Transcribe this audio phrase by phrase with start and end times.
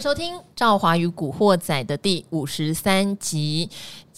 [0.00, 3.68] 收听《赵华与古惑仔》的第五十三集。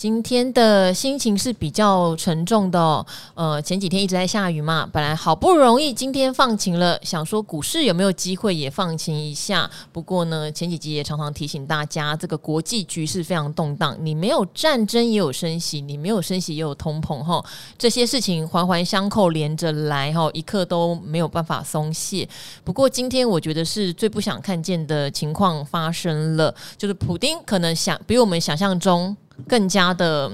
[0.02, 9.70] 今天的心情是比较沉重的，呃，前几天一直在下雨嘛，本来好不容易今天放晴了，想说股市有没有机会也放晴一下。
[9.92, 17.40] 不过呢，前几集也常常提醒大家，这个国际局势非常动荡，你没有战争也有升息，你没有升息也有通膨哈，
[17.78, 22.28] 这些事情环环相扣连着来哈，一刻都没有办法松懈。
[22.64, 29.16] 不过今天我觉得是最不想看见的情况发生了，就是普丁可能想比我们想象中。
[29.48, 30.30] 更加的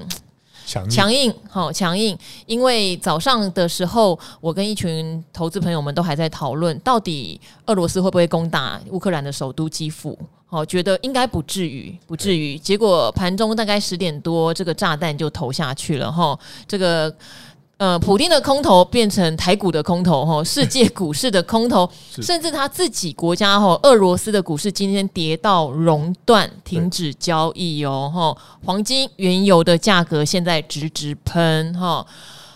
[0.65, 10.17] 强硬，好强硬，因为早上的时候，我跟一群投资朋友们都还在讨论，到底俄罗斯会不会攻打乌克兰的首都基辅？
[10.45, 12.57] 好，觉得应该不至于，不至于。
[12.57, 16.37] 结果盘中大概十点多，这个炸弹就投下去了，哈，
[16.67, 17.13] 这个。
[17.79, 21.89] 呃，普丁的空头变成台股的空头哈，世界股市的空头，
[22.21, 32.05] 甚至他自己国家哈，俄罗斯的股市今天跌到熔断，停止交易哦哈，黄金、原油的价格现在直直喷哈。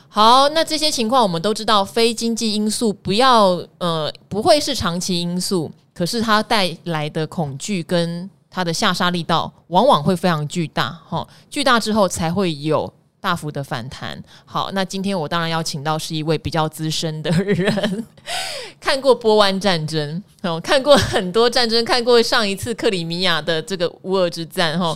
[0.10, 12.92] 好，那这些情况我们都知道，非经济因素不要呃不会是长期因素，可是它带来的恐惧跟它的下杀力道往往会非常巨大哈，巨大之后才会有。
[13.24, 14.22] 大幅的反弹。
[14.44, 18.06] 好，那今天我当然要请到是一位比较资深的人，
[18.82, 24.94] 看过波湾战争，哦，看过很多战争，看过上一次克里米亚的这个乌俄之战，哈，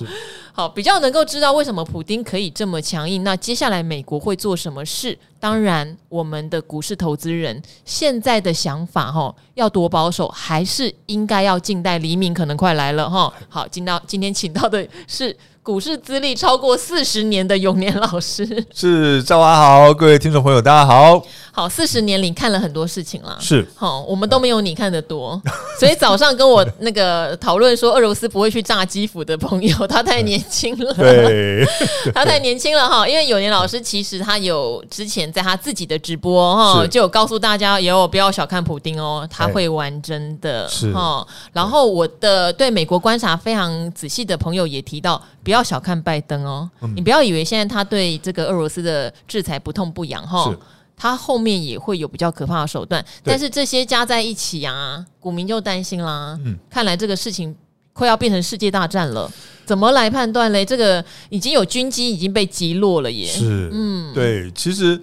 [0.52, 3.23] 好，比较能够知道为什么普丁可以这么强硬。
[3.23, 5.17] 那接下来美国会做什么事？
[5.39, 12.34] 当然，我们的股市投资人现在的想法，哈，要多保守，还是应该要静待黎明？
[12.34, 13.31] 可能快来了，哈。
[13.47, 15.34] 好，今到今天请到的是。
[15.67, 21.21] 股市资历超过四十年的永年老师是赵华好，各位听众朋友大家好。
[21.51, 25.41] 好，四十年里看了很多事情了，是好，我们都没有你看的多，
[25.77, 31.66] 所以早上跟我那个讨论说俄罗斯不会去炸基辅的朋友，他太年轻了，对，
[32.16, 33.06] 他太年轻了哈。
[33.06, 41.27] 因为永年老师其实他有之前在他自己的直播哈，就有告诉大家，有不要小看普丁哦，他会玩真的是哈。
[41.51, 45.56] 然后我的对美国观察非常仔细的朋友也提到，不要。
[45.57, 50.56] 不要小看拜登哦，嗯、你不要以为现在他对这个俄罗斯的制裁不痛不痒哈，
[50.95, 53.03] 他后面也会有比较可怕的手段。
[53.23, 56.38] 但是这些加在一起啊，股民就担心啦。
[56.45, 57.56] 嗯，看来这个事情
[57.91, 59.28] 快要变成世界大战了，
[59.66, 60.63] 怎么来判断嘞？
[60.63, 63.25] 这个已经有军机已经被击落了耶。
[63.25, 65.01] 是，嗯，对，其实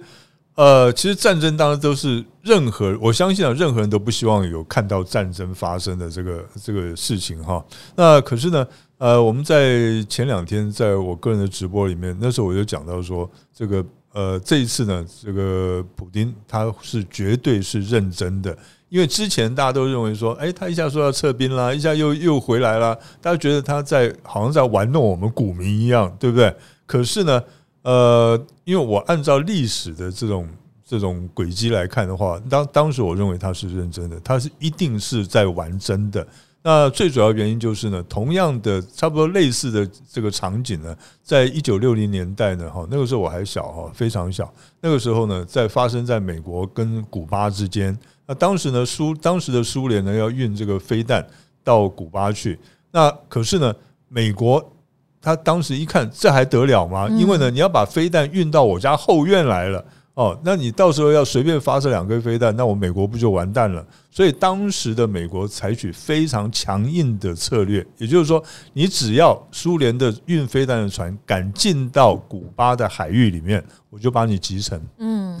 [0.55, 7.61] 呃，其实战争当然都是任何我相信啊，任何人都不希望有看到战争发生的这个这个事情哈。
[7.97, 8.65] 那可是呢？
[8.97, 18.57] 呃，我们在前两天在我个人的直播里面，那时候我就讲到说，这个呃，这一次呢，这个普丁他是绝对是认真的，
[18.87, 26.55] 因为之前大家都认为说，哎，他一下说要撤兵啦，一下又又回来了，大家觉得他在好像在玩弄我们股民一样，对不对？
[26.85, 27.43] 可是呢，
[27.81, 30.47] 呃，因为我按照历史的这种
[30.85, 36.25] 这种轨迹来看的话，当当时我认为他是认真的，他是一定是在玩真的。
[36.67, 44.51] 那最主要原因就是呢，同样的差不多类似的这个场景呢，在一九六零年代呢，哈，那个时候我还小哈，非常小。
[44.81, 47.95] 那个时候呢，在发生在美国跟古巴之间。
[48.25, 51.23] 那当时呢，苏当时的苏联呢要运这个飞弹
[51.63, 52.57] 到古巴去。
[52.91, 53.71] 那可是呢，
[54.07, 54.73] 美国
[55.21, 57.07] 他当时一看，这还得了吗？
[57.09, 59.85] 因为呢，你要把飞弹运到我家后院来了。
[60.15, 63.85] 哦，那你到时候要随便发射两颗飞弹，那我美国不就完蛋了？
[64.09, 74.81] 所以当时的美国采取非常强硬的策略，也就是说，你只要苏联的运飞弹的船敢进到古巴的海域里面，我就把你击沉。
[74.99, 75.37] 嗯，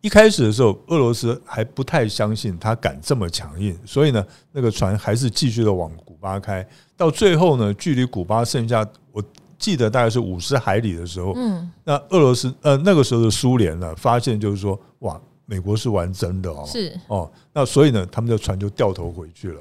[0.00, 6.66] 一开始的时候，俄罗斯还不太相信他敢这么强硬，所以呢，那个船还是继续的往古巴开。
[6.96, 8.82] 到最后呢，距离古巴剩下
[9.12, 9.22] 我。
[9.58, 19.60] 记得大概是五十海里的时候，嗯，那俄罗斯呃那个时候的苏联呢，发现就是说，哇，美国是玩真的哦，是哦，那所以呢，他们的船就掉头回去了。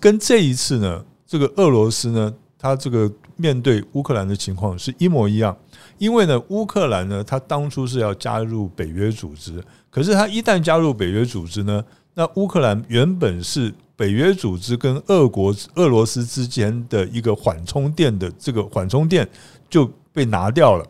[0.00, 5.56] 跟这一次呢，这个俄罗斯呢，他这个面对乌克兰的情况是一模一样，
[5.98, 11.84] 因为呢，乌克兰呢，他当初是要加入北约组织，可是他一旦加入北约组织呢，
[12.14, 13.74] 那乌克兰原本是。
[13.98, 19.28] 北约组织跟俄国、俄罗斯之间的一个缓冲垫的这个缓冲垫
[19.68, 20.86] 就被拿掉了，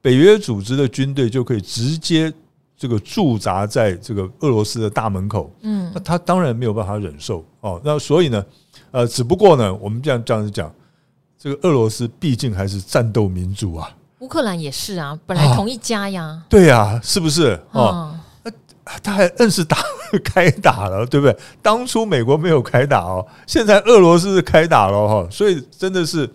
[0.00, 2.32] 北约组织的军队就可以直接
[2.76, 5.52] 这个驻扎在这个俄罗斯的大门口。
[5.62, 7.80] 嗯，那他当然没有办法忍受哦。
[7.84, 8.46] 那所以呢，
[8.92, 10.72] 呃，只不过呢，我们这样这样子讲，
[11.36, 13.90] 这个俄罗斯毕竟还是战斗民族啊。
[14.20, 16.40] 乌克兰也是啊，本来同一家呀。
[16.48, 17.60] 对呀，是不是？
[17.72, 18.16] 哦，
[19.02, 19.76] 他还硬是打。
[20.22, 21.36] 开打了，对不对？
[21.60, 26.30] 当初美国没有开打哦，现在俄罗斯是开打了哈，所以真的是，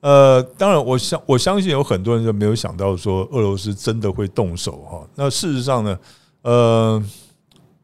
[0.00, 5.06] 呃，当然我相我相信有很多人就没有想到说俄罗斯真的会动手哈。
[5.14, 5.96] 那事实上呢，
[6.42, 7.00] 呃，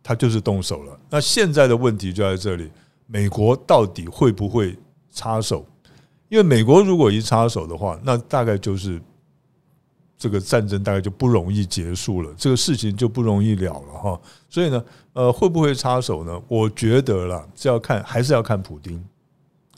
[0.02, 0.98] 他就是动手了。
[1.08, 2.68] 那现在的问题就在这里，
[3.06, 4.76] 美国到底会不会
[5.12, 5.64] 插手？
[6.28, 9.00] 因为美国如果一插手的话，那大概就是。
[10.18, 14.20] 这个战争大概就不容易结束了，这个事情就不容易了了哈。
[14.48, 16.42] 所以呢，呃，会不会插手呢？
[16.48, 19.02] 我觉得啦，是要看，还是要看普丁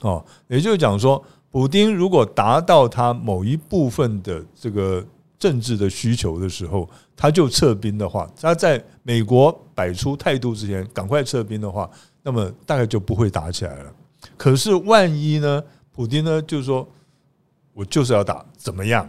[0.01, 0.25] 哦。
[0.47, 5.05] 也就是讲说，普丁如果达到他某一部分的这个
[5.37, 11.87] 政治的需求的时候，他就撤兵的话，他在美国摆出态度之前赶快撤兵的话，
[12.23, 13.93] 那么大概就不会打起来了。
[14.37, 16.87] 可是万一呢，普丁呢，就是说
[17.73, 19.07] 我就是要打，怎么样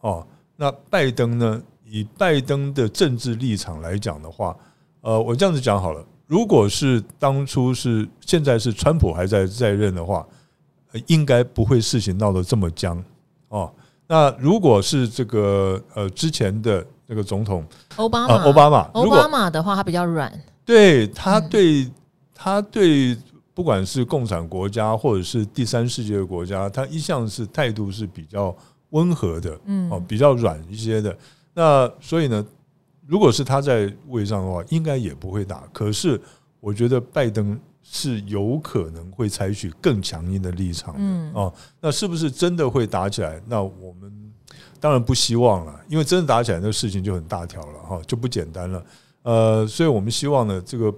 [0.00, 0.26] 哦？
[0.62, 1.60] 那拜登呢？
[1.84, 4.56] 以拜登的政治立场来讲的话，
[5.00, 6.06] 呃，我这样子讲好了。
[6.28, 10.24] 如果是当初是现在是川普还在在任的话，
[11.08, 13.02] 应该不会事情闹得这么僵
[13.48, 13.68] 哦。
[14.06, 17.66] 那如果是这个呃之前的那个总统
[17.96, 20.32] 奥巴马，奥巴马，奥巴马的话他比较软，
[20.64, 21.90] 对他对
[22.32, 23.18] 他对
[23.52, 28.56] 不管是共产国家或者是第三世界的国家，他一向是态度是比较。
[28.92, 31.14] 温和的，嗯，哦，比较软一些的，
[31.52, 32.46] 那所以呢，
[33.06, 35.64] 如果是他在位上的话，应该也不会打。
[35.72, 36.18] 可是，
[36.60, 43.40] 我觉得拜登是有可能会采取更强硬的立场的，哦，那是不是真的会打起来？
[43.46, 44.32] 那我们
[44.78, 48.84] 当然不希望了，因为真的打起来，那事情就很大条了，哈，就不简单了。
[49.22, 50.92] 呃，所以我们希望呢，这个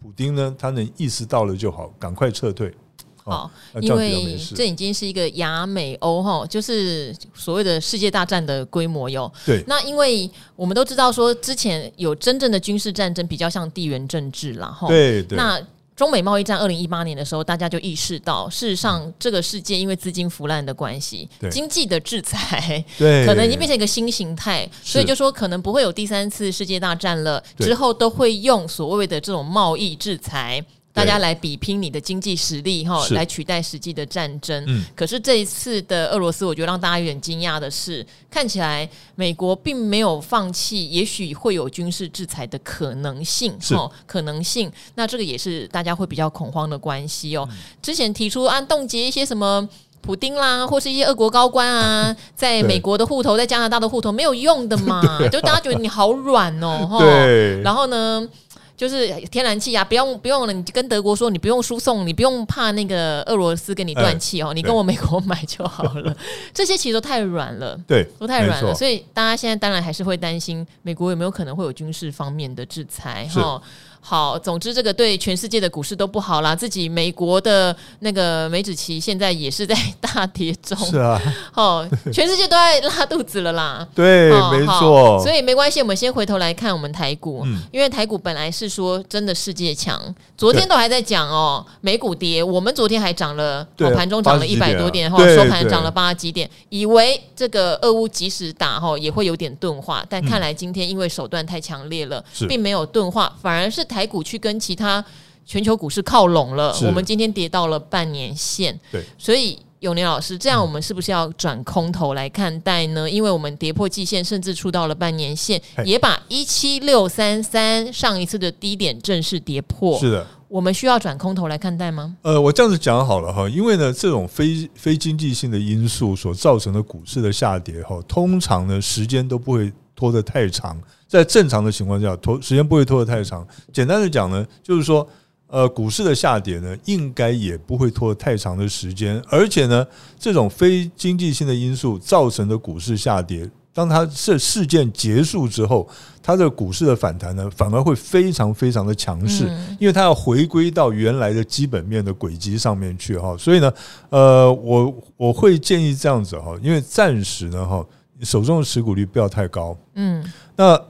[0.00, 2.74] 普丁呢，他能意识到了就好，赶快撤退。
[3.24, 3.50] 好，
[3.80, 9.32] 因为这已经是一个亚美欧哈，就是所谓的世界大战的规模哟。
[9.46, 14.68] 对，那因为我们都知道说，之前有真正的军事战争，比较像地缘政治啦。
[14.68, 14.88] 哈。
[14.88, 15.38] 对对。
[15.38, 15.58] 那
[15.96, 30.62] 中美贸易战二零一八年的时候，大家就意识到，事实上这个世界因为资金腐烂的关系，经济的制裁， 对，可能已经变成一个新形态，所以就说可能不会有第三次世界大战了，之后都会用所谓的这种贸易制裁。
[30.94, 34.64] 大家来比拼你的经济实力哈，来取代实际的战争。
[34.68, 44.70] 嗯，可是这一次的俄罗斯，我觉得让大家有点惊讶的是，看起来美国并没有放弃，也许会有军事制裁的可能性哈，可能性。
[44.94, 47.48] 那这个也是大家会比较恐慌的关系哦。
[47.82, 49.68] 之前提出按冻结一些什么
[50.00, 56.98] 普丁啦，或是一些俄国高官啊， 在美国的户头，在加拿大的户头没有用的嘛， 就大家觉得你好软哦哈。
[57.00, 58.28] 对，然后呢？
[58.76, 66.16] 就是天然气啊，不用不用了，你跟德国说，你不用输送，你不用怕那个俄罗斯跟你断气哦，你跟我美国买就好了。
[66.52, 73.62] 这些其实都太软了，对，都太软了，所以大家现在当然还是会担心美国有没有可能会有军事方面的制裁哈。
[74.06, 76.54] 好，总之这个对全世界的股市都不好啦。
[76.54, 81.18] 自己美国的那个美子期现在也是在大跌中，是啊，
[81.54, 83.88] 哦，全世界都在拉肚子了啦。
[83.94, 85.18] 对，没错。
[85.24, 89.98] 所以没关系，我们先回头来看我们台股，因为台股本来是说真的世界强，
[90.36, 93.66] 昨天都还在讲哦，美股跌，我们昨天还涨了，
[93.96, 103.82] 盘中涨了一百多点，哈，收盘涨了八十几点，以为这个俄乌即使打哈也会有点钝化，但看来今天因为手段太强烈了，并没有钝化，反而是。
[103.94, 105.04] 台股去跟其他
[105.46, 113.08] 全球股市靠拢了，我们今天跌到了半年线，对，所以永年老师，这样我们是不是要转空头来看待呢？
[113.08, 119.96] 因为我们跌破季线，甚至触到了半年线，也把一七六三三上一次的低点正式跌破。
[120.00, 122.16] 是的，我们需要转空头来看待吗？
[122.22, 129.70] 呃，我这样子讲好了哈，因为呢，这种非非经济性的因素所造成的股市的下跌哈，通常呢时间都不会
[130.04, 130.78] 拖得太长。
[131.08, 133.46] 在正常的情况下，拖时间不会拖得太长。
[133.72, 135.06] 简单的讲呢，就是说，
[135.46, 139.22] 呃，股市的下跌呢，应该也不会拖得太长的时间。
[139.30, 139.86] 而且呢，
[140.18, 145.88] 这种非经济性的因素造成的股市下跌，当它这事件结束之后，
[146.20, 149.44] 它的股市的反弹呢，反而会非常非常的强势，
[149.78, 153.36] 因为它要回归到原来的基本面的轨迹上面去哈。
[153.38, 153.72] 所以呢，
[154.10, 157.84] 呃，我我会建议这样子哈，因为暂时呢哈，
[158.22, 160.24] 手中的持股率不要太高，嗯，
[160.56, 160.80] 那。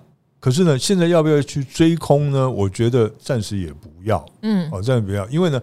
[0.40, 2.50] 可是呢，现在要不要去追空呢？
[2.50, 5.58] 我觉得暂时也不要，嗯，哦，暂时不要，因为呢，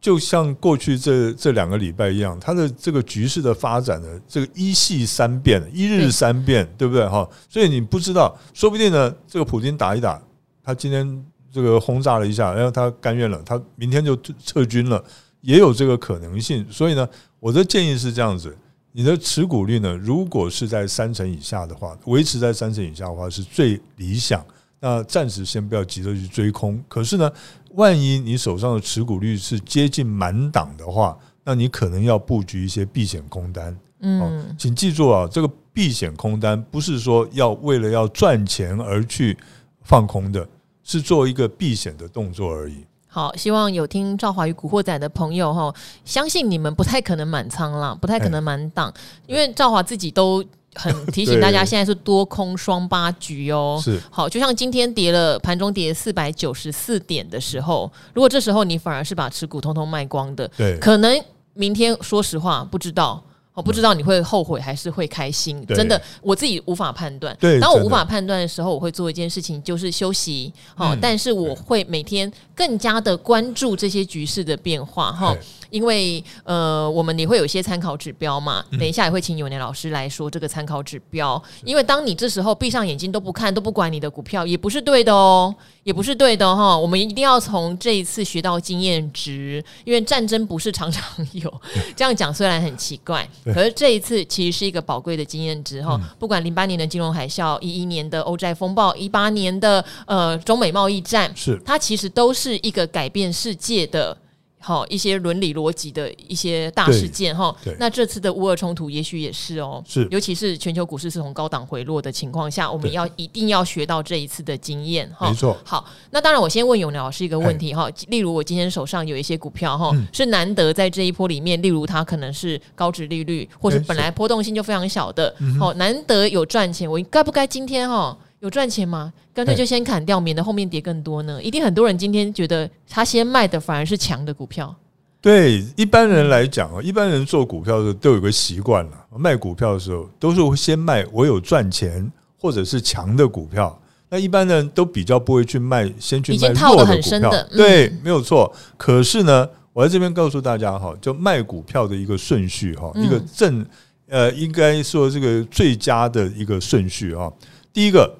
[0.00, 7.06] 就像过去这这两个礼拜一样，它的这个局势的发展呢，这个一系三变，一日三变，对不对？
[7.06, 10.20] 哈，所以你不知道，说不定呢，这个普京打一打，
[10.60, 15.00] 他今天这个轰炸了一下，然后他甘愿了，他明天就撤军了，
[15.40, 16.66] 也有这个可能性。
[16.68, 17.08] 所以呢，
[17.38, 18.52] 我的建议是这样子。
[18.98, 19.94] 你的持股率呢？
[19.94, 24.42] 如果是在三成以下的话，维持在三成以下的话是最理想。
[24.80, 26.82] 那暂时先不要急着去追空。
[26.88, 27.30] 可是呢，
[27.72, 33.78] 万一你手上的持股率是接近满档的话，那你可能要布局一些避险空单。
[34.00, 39.36] 嗯，请记住啊，这个避险空单不是说要为了要赚钱而去
[39.82, 40.48] 放空的，
[40.82, 42.76] 是做一个避险的动作而已。
[43.16, 48.92] 好，希望有听赵华与古惑仔的朋友哈，相信你们不太可能满仓啦，不太可能满档，
[49.26, 50.44] 因为赵华自己都
[50.74, 53.80] 很提醒大家，现在是多空双八局哦。
[53.82, 61.18] 是，好，就像今天跌了，盘中跌四百九十四点的时候，如果这时候你反而是把持股通通卖光的，对，可能
[61.54, 63.24] 明天说实话不知道。
[63.56, 67.34] 我不知道你会后悔还是会开心，真的我自己无法判断。
[67.58, 70.52] 当我无法判断的时候，我会做一件事情，就是休息。
[70.74, 75.10] 好，但是我会每天更加的关注这些局势的变化。
[75.10, 75.34] 哈。
[75.68, 78.64] 因为呃，我们也会有一些参考指标嘛。
[78.78, 81.42] 等一下也会请永年老师来说这个参考指标。
[81.64, 86.78] 因为当你这时候闭上眼睛都不看都不管你的股票，也不是对的哦，也不是对的哈。
[86.78, 89.62] 我们一定要从这一次学到经验值。
[89.84, 91.52] 因为战争不是常常有，
[91.96, 96.00] 这样讲虽然很奇怪，可是这一次其实是一个宝贵的经验值哈。
[96.18, 104.16] 不管零八年的金融海啸、一一年的欧债风暴、一八年的呃中美贸易战，是它其实都是一个改变世界的。
[104.58, 115.28] 好，一些伦理逻辑的一些大事件哈，那这次的乌俄冲突也许也是哦，是，尤其是全球股市是从高档回落的情况下，我们要一定要学到这一次的经验哈。
[115.28, 115.56] 没错。
[115.64, 128.16] 好，那当然我先问永良老师一个问题哈，例如我今天手上有一些股票哈，是难得在这一波里面，例如它可能是高值利率，或是本来波动性就非常小的，好，难得有赚钱，我该不该今天哈？
[128.46, 129.12] 有赚钱吗？
[129.34, 131.42] 干脆就先砍掉，免得后面跌更多呢。
[131.42, 134.74] 一定很多人今天觉得他先卖的反而是强的股票。
[135.20, 143.76] 对一般人来讲啊，一般人做股票的时候都有个习惯了，卖股票的时候都是会先卖我有赚钱或者是强的股票。
[144.08, 146.54] 那一般人都比较不会去卖，先去卖弱的股票。
[146.54, 148.54] 已经套得很深的，对，没有错。
[148.76, 153.66] 可是呢，我在这边告诉大家哈，就卖股票的一个顺序哈，一个正
[154.08, 157.28] 呃，应该说这个最佳的一个顺序啊。
[157.72, 158.16] 第一个。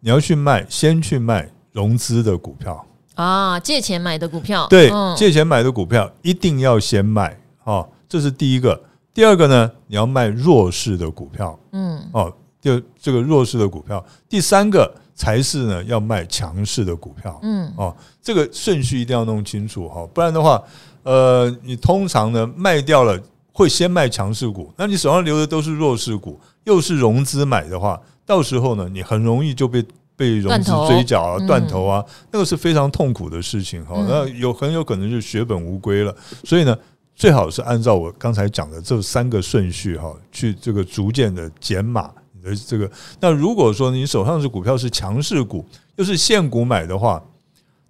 [0.00, 4.66] 你要去卖，先去卖融资的股票啊，借钱买的股票。
[4.68, 8.80] 对，嗯、借钱买的股票一定要先卖哦，这是第一个。
[9.12, 14.04] 第二个呢，你要卖弱势的股票，嗯，哦，就这个弱势的股票。
[14.28, 20.62] 第三个才是呢，要卖强势的股票，嗯，哦，这个顺序一定要弄清楚哈，不然的话，
[21.02, 23.20] 呃，你通常呢卖掉了
[23.52, 28.00] 会先卖强势股，那你手上留的都是弱势股，又是融资买的话。
[28.28, 29.82] 到时候呢，你很容易就被
[30.14, 33.96] 被融资追缴啊，断头啊，那个是非常痛苦的事情哈。
[34.06, 36.14] 那有很有可能就血本无归了。
[36.44, 36.76] 所以呢，
[37.14, 42.90] 最好是按照我刚才讲的这三个顺序哈，去这个逐渐的减码你的这个。
[43.18, 45.64] 那如果说你手上的股票是强势股，
[45.96, 47.24] 又是现股买的话，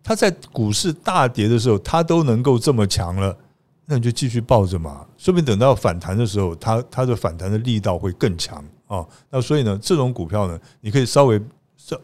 [0.04, 3.36] 它在股市大跌的时候，它都能够这么强了，
[3.86, 5.04] 那你就继续抱着嘛。
[5.16, 8.64] 说不定等到反弹的时候，它它的反弹的力道会更强。
[8.88, 11.40] 哦，那所以呢，这种股票呢，你可以稍微
[11.76, 12.00] 设，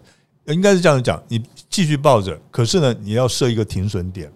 [0.47, 4.33] 应该是这样讲，你继续抱着，可是呢，你要设一个停损点，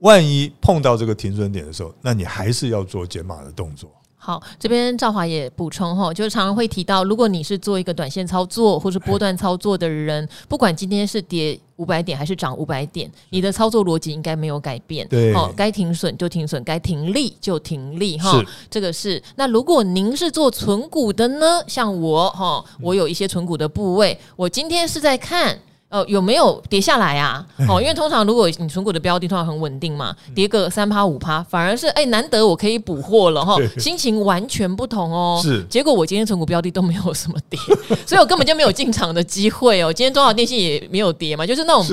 [0.00, 3.90] 万一碰到这个停损点的时候，那你还是要做减码的动作。
[4.22, 15.08] 好，这边赵华也补充哈，就是常常会提到，如果你是做一个短线操作或是波段操作的人，不管今天是跌五百点还是涨五百点，你的操作逻辑应该没有改变。
[15.08, 18.44] 对，好，该停损就停损，该停利就停利哈。
[18.68, 19.22] 这个是。
[19.36, 21.62] 那如果您是做存股的呢？
[21.66, 25.58] 像我哈，我有一些存股的部位，我今天是在看。
[25.90, 27.44] 呃，有没有跌下来啊？
[27.68, 35.40] 哦，因为通常如果你存股的标的通常很稳定嘛，跌个三趴五趴，反而是哎、欸、难得我可以补货了哈，心情完全不同哦。
[35.42, 37.58] 是，结果我今天存股标的都没有什么跌，
[38.06, 39.92] 所以我根本就没有进场的机会哦。
[39.92, 41.84] 今天中华电信也没有跌嘛，就是那种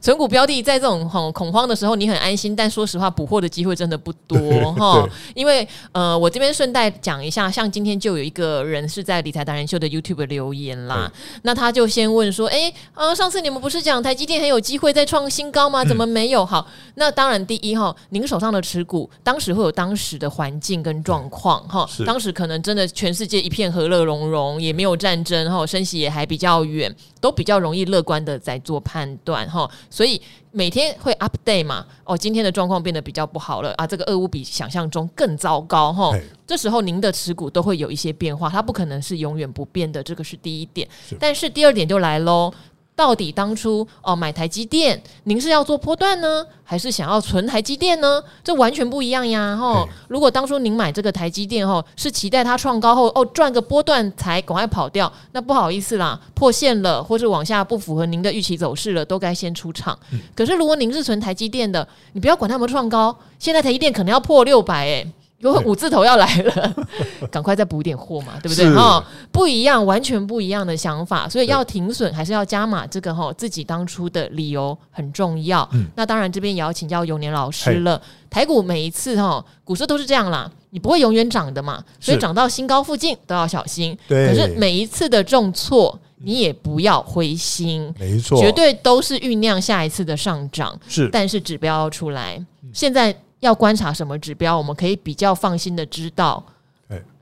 [0.00, 4.36] 存股标的在这种很恐慌的时候，你很安心，但说实话补货的机会真的不多
[4.72, 5.08] 哈。
[5.36, 11.08] 因为呃，我这边顺带讲一下，像今天就有一个人是在理财达人秀的 YouTube 留言啦，
[11.42, 13.35] 那他就先问说，哎、欸，呃，上次。
[13.40, 15.84] 你们不是讲台积电很有机会再创新高吗？
[15.84, 16.44] 怎么没有？
[16.44, 21.88] 好，那当然，第一哈，您手上的持股，当时会有当时的环境跟状况哈。
[22.04, 29.68] 当时可能真的全世界一片和乐融融，也没有战争哈，升息也还比较远，都比较容易乐观的在做判断哈。
[29.90, 31.84] 所以每天会 update 嘛。
[32.04, 36.16] 哦，今天的状况变得比较不好了啊，这个俄乌比想象中更糟糕哈。
[36.46, 40.88] 这时候您的持股都会有一些变化，它不可能是永远不变的，这个是第一点。
[41.18, 42.52] 但是第二点就来喽。
[42.96, 48.22] 到底当初哦买台积电，您是要做波段呢，还是想要存台积电呢？
[48.42, 49.54] 这完全不一样呀！
[49.54, 59.96] 哈，如果当初您买这个台积电后，是期待它创高后哦赚个波段才赶快跑掉，那不好意思啦，破线了或是往下不符合您的预期走势了，都该先出场。
[60.34, 65.06] 可是如果您是存台积电的，你不要管它有没有创高，现在台积电可能要破六百哎。
[65.54, 66.74] 有五字头要来了，
[67.30, 68.68] 赶快再补点货嘛，对不对？
[68.74, 72.86] 哈，不一样，完全不一样的想法，所以要停损还是要加码？
[72.86, 75.68] 这个哈，自己当初的理由很重要。
[75.72, 78.00] 嗯、那当然，这边也要请教永年老师了。
[78.28, 83.96] 台股每一次哈，股市都是这样啦，你不会永远涨的嘛，所以涨到新高附近都要小心。
[84.08, 90.78] 可是每一次的重挫，你也不要灰心，没错，绝对都是酝酿下一次的上涨。
[90.88, 93.14] 是，但是指标要出来，现在。
[93.46, 96.44] 要观察什么指标，我们可以比较放心的知道，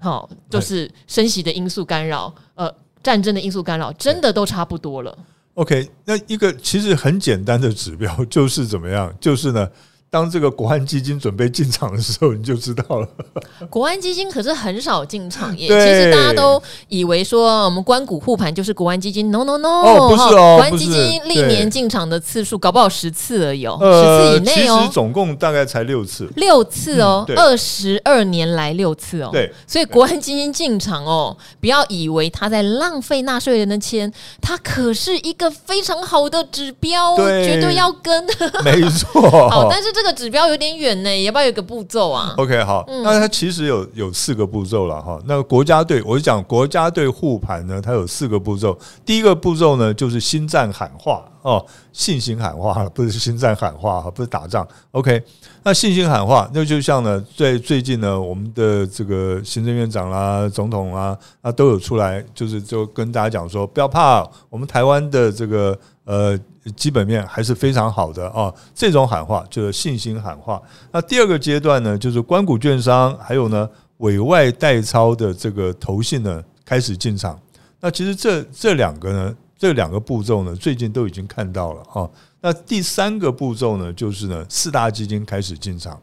[0.00, 5.16] 好，就是升息的因素干扰，呃，战争的因素干扰，真的都差不多了。
[5.54, 9.14] OK，那一个其实很简单的指标就是怎么样？
[9.21, 9.69] 就是呢。
[10.14, 13.09] 当这个国安基金准备进场的时候，你就知道了。
[13.68, 15.66] 国安基金可是很少进场耶。
[15.66, 24.78] 其实大家都以为说我们关谷护盘就是国安基金，no no no，哦不是哦，国安基金历年进场的次数搞不好十次而已哦，十次以内哦。
[24.78, 29.30] 其实总共大概才六次，六次哦，二十二年来六次哦。
[29.33, 38.25] 对，所以国安基金进场哦，不要以为他在浪费纳税人的钱，它可是一个非常好的指标，绝对要跟。
[38.64, 39.21] 没错。
[39.50, 40.03] 好，但是这。
[40.04, 45.18] 这个指标有点远呢，要不要有个步骤啊？OK，好，嗯、那它其实有有四个步骤了哈。
[45.25, 48.78] 那国家队，我就讲国家队护盘呢，它有四个步骤。
[49.06, 54.66] 第一个步骤呢，就是心战喊话哦，信心喊话了，不是心战喊话， 不是打仗。
[54.92, 55.22] OK，
[55.62, 66.38] 那信心喊话，那就像呢，在最近呢，我们的这个行政院长啦、总统啊，啊都有出来，就是就跟大家讲说，不要怕，我们台湾的这个呃。
[66.76, 70.58] 基本面还是非常好的啊，这种喊话就是信心喊话。
[70.90, 77.38] 那第二个阶段呢，就是关谷券商还有呢委外代操的这个投信呢开始进场。
[77.80, 82.08] 那其实这这两个呢，这两个步骤呢，最近都已经看到了啊。
[82.40, 86.00] 那第三个步骤呢，就是呢四大基金开始进场。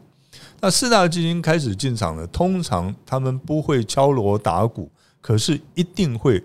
[0.60, 6.42] 那四大基金开始进场呢，通常他们不会敲锣打鼓，可是一定会。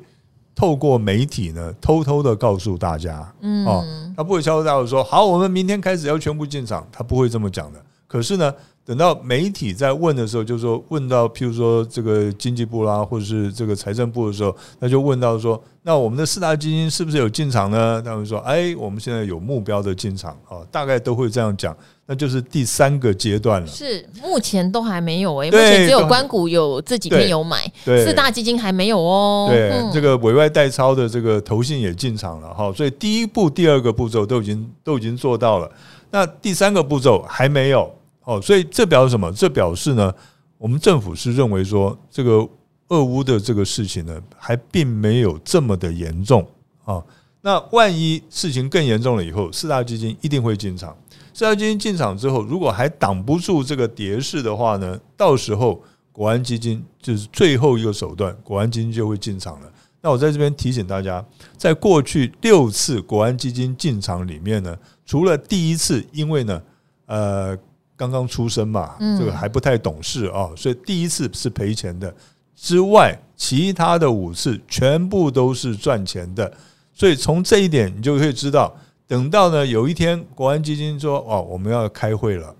[0.59, 3.85] 透过媒体呢，偷偷的告诉大家，嗯，哦，
[4.17, 7.79] 他不会敲锣打鼓说好，我们明天开始要全部进场，他不会这么讲的。
[8.07, 8.51] 可是呢，
[8.87, 18.01] 等到媒体在问的时候，就是说问到譬如说这个经济部啦，或者是这个财政部的时候，那就问到说，那我们的四大基金是不是有进场呢？
[18.01, 21.75] 他们说，哎，我们现在有目标的进场，哦，大概都会这样讲。
[22.09, 23.67] 那就是第三个阶段了。
[23.67, 29.49] 是，目前都还没有哎、欸，目前只有关谷有这几天有买，四大基金还没有哦。
[29.51, 35.69] 对，嗯、这个委外代操的这个投信也进场了哈，所以第一步、第二个步骤都已经都已经做到了。
[36.09, 37.93] 那第三个步骤还没有
[38.27, 39.31] 哦，所以这表示什么？
[39.31, 40.13] 这表示呢，
[40.57, 42.45] 我们政府是认为说，这个
[42.89, 46.45] 俄乌的这个事情呢，还并没有这么的严重
[46.83, 47.01] 啊。
[47.39, 50.93] 那万一事情更严重了以后，四大基金一定会进场。
[51.33, 59.71] 四大基金进场之后，如果还挡不住这个跌势的话呢，到时候国安基金就是最后一个手段，国安基金就会进场了。
[60.01, 61.23] 那我在这边提醒大家，
[61.55, 66.61] 在过去六次国安基金进场里面呢，除了第一次因为呢，
[67.05, 67.57] 呃，
[67.97, 72.13] 刚刚出生嘛，这个还不太懂事啊，所以第一次是赔钱的
[72.55, 76.49] 之外，其他的五次全部都是赚钱的。
[76.93, 78.73] 所以从这一点，你就可以知道。
[79.07, 82.55] 等到呢，有一天国安基金说哦，我们要开会了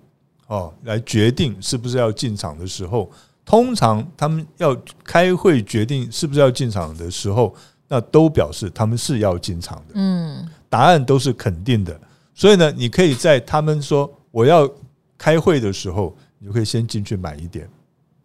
[0.48, 3.12] 哦，来决定是不是要进场的时候，
[3.44, 7.54] 通常他们要开会决定是不是要进场的时候，
[7.88, 12.00] 那都表示他们是要进场的，嗯，答案都是肯定的。
[12.34, 14.70] 所以呢，你可以在他们说我要
[15.18, 17.70] 开会的时候，你就可以先进去买一点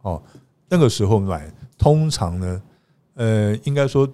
[0.03, 0.23] 哦。
[0.69, 2.63] 那个时候买，通常呢，
[3.15, 4.09] 呃，应该说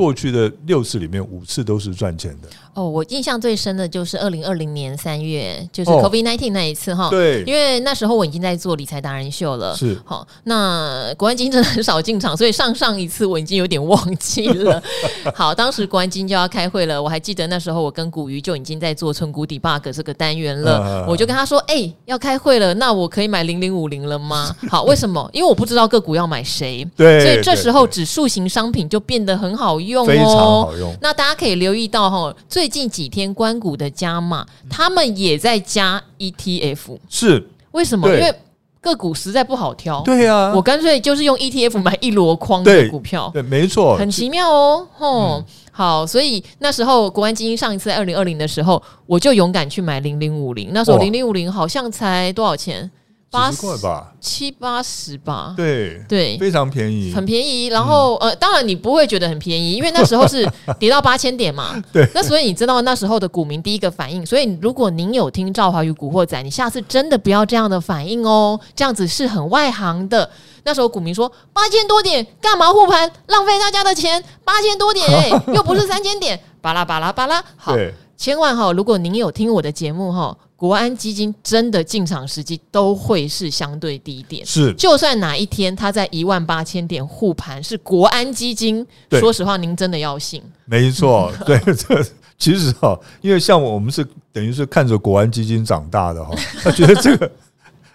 [0.00, 2.48] 过去的六次里面五次都是赚钱的。
[2.72, 7.10] 哦，我印象最深的就是二零二零年三月，就是 COVID nineteen 那一次哈。
[7.10, 9.76] 对，因为那时候我已经在做理财达人秀了。
[9.76, 14.82] 是，好，那国安基金真的很少进场，所以上上一次我已经有点忘记了。
[15.34, 21.04] 好，当时国安基金就要开会了，我还记得那时候我跟古鱼就已经在做存股 debug 这个单元了。
[21.06, 25.28] 我就跟他说：“哎，要开会了，那我可以买零零五零了吗？”好，为什么？
[25.32, 26.88] 因为我不知道个股要买谁。
[26.96, 30.94] 对，所以这时候指数型商品就变得很好用哦，非常好用。
[31.00, 32.34] 那大家可以留意到哈。
[32.48, 38.08] 最近几天官谷的加码，他们也在加 ETF，是为什么？
[38.08, 38.34] 因为
[38.80, 40.00] 个股实在不好挑。
[40.02, 43.30] 对呀、啊，我干脆就是用 ETF 买一箩筐的股票。
[43.32, 44.86] 对，对，没错，很奇妙哦。
[44.96, 50.70] 吼、嗯，好，所以那时候国安基金上一次在二零二零的时候，我就勇敢去买零零五零。
[50.72, 52.90] 那时候零零五零好像才多少钱？
[53.30, 57.66] 八十块吧，七八十吧，对对，非常便宜，很便宜。
[57.66, 60.44] 然后、嗯、呃，当然你不会觉得很便宜，因为那时候是
[60.80, 61.80] 跌到八千点嘛。
[61.92, 64.26] 对，那所以你知道那时候的股民第一个反应。
[64.26, 70.28] 所以如果您有听赵华与古惑仔，你下次真的不要这样的反应哦，这样子是很外行的。
[70.64, 77.40] 那时候股民说八千多点干嘛护盘，浪费大家的钱，八千多点 哎、欸，又不是三千点，巴拉巴拉巴拉。
[77.56, 77.76] 好，
[78.16, 80.36] 千万哈，如果您有听我的节目哈。
[80.60, 84.74] 国安基金真的进场时机都会是相对低点，是。
[84.74, 90.42] 就算哪一天它在一万八千点护盘，是国安基金，说实话，您真的要信。
[90.66, 92.04] 没错， 对，这
[92.36, 97.32] 其实哈，因为像我们是等于是看着国安基金长大的哈， 他觉得这个。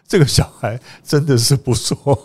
[0.07, 2.15] 这个小孩真的是不错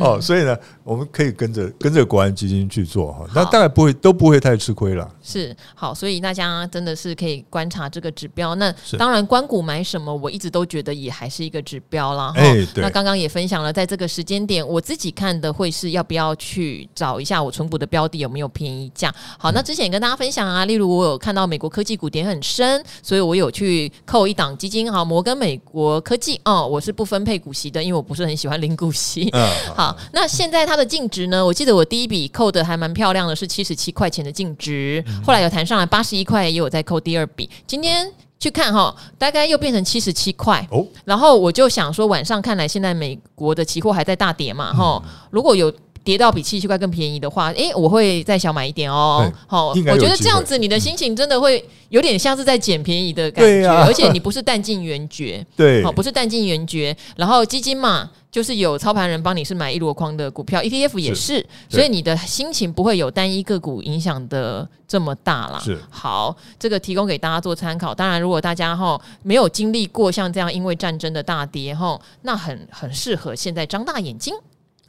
[0.00, 5.06] 哦，所以呢，我们可以跟着跟着国安基金去做哈，那大概不会都不会太吃亏了。
[5.22, 8.54] 是好，所以大家真的是可以观察这个指标。
[8.54, 12.32] 那当然，关股买什么，我一直都觉得也还是一个指标啦。
[12.32, 12.42] 哈。
[12.76, 19.14] 那刚刚也分享了，在这个时间点，我自己看的会是要不要去找一下我存股的标的有没有便宜价。
[19.38, 27.18] 好，那之前也跟大家分享啊，例如我有看到美国科技股跌很深，所以我有去扣一档基金，好，摩根美国科技哦，我是不分。
[27.18, 29.28] 分配股息的，因为我不是很喜欢领股息。
[29.32, 31.46] 嗯，好，那现在它的净值呢？
[31.46, 37.48] 我记得我第一笔扣的还蛮漂亮的，是七十七块钱的净值，后来有弹上来八十一块，也有在扣第二笔。
[37.64, 40.66] 今天去看哈，大概又变成七十七块。
[40.72, 45.72] 哦，然后我就想说，晚上看来现在美国的期货还在大跌嘛，哈，如果有。
[46.08, 49.30] 跌到比七十七块更便宜的话，诶、欸，我会再小买一点哦。
[49.46, 56.96] 好，我觉得这样子你的心情真的会有点像是在捡便宜的感觉，啊、而且你不是弹尽援绝，对，好，不是弹尽援绝。
[57.16, 65.60] 然后基金嘛，就是有操盘人帮你是买一箩筐的股票，ETF 也是，是所以你的心情不会有单一个股影响的这么大啦。
[65.62, 67.94] 是，好，这个提供给大家做参考。
[67.94, 74.34] 当然，如果大家哈没有经历过像这样因为战争的大跌哈，那很很适合现在张大眼睛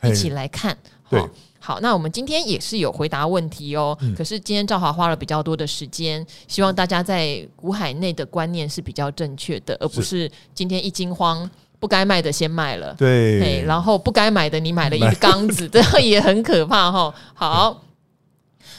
[0.03, 0.77] 一起来看。
[1.09, 1.21] 对，
[1.59, 3.97] 好，那我们今天也是有回答问题哦。
[4.01, 17.13] 嗯、可是今天赵华花了比较多的时间，希望大家在股海内的观念是比较正确的，而不是今天一惊慌，不该卖的先卖了，对，然后不该买的你买了一缸子， 这样也很可怕哈。
[17.33, 17.81] 好。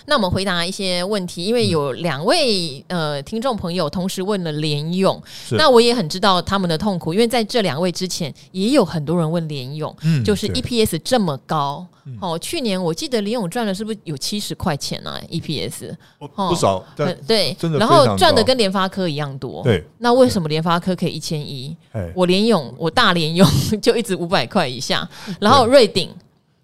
[0.06, 5.20] 那我们回答一些问题，因为有两位呃听众朋友同时问了联咏，
[5.52, 11.86] 那我也很知道他们的痛苦，因为在这两位之前也有很多人问联咏，嗯，就是 EPS 这么高，
[12.20, 21.76] 哦，去年我记得联咏赚了是不是有七十块钱啊？EPS 哦，不少，对，真的，然后赚的跟联发科一样多，对，那为什么联发科可以一千一？
[22.14, 23.46] 我联咏，我大联咏
[23.82, 25.08] 就一直五百块以下，
[25.40, 26.10] 然后瑞鼎。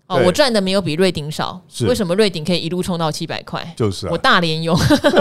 [0.08, 3.74] 哦，我赚的没有比瑞鼎少，为什么瑞鼎可以一路冲到七百块？
[3.76, 4.78] 就是啊，我大联勇，